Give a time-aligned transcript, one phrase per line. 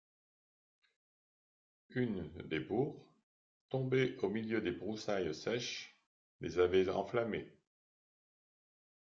[1.91, 3.05] Une des bourres,
[3.69, 5.95] tombée au milieu des broussailles sèches,
[6.39, 7.53] les avait enflammées.